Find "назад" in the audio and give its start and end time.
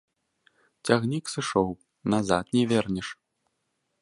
2.15-2.45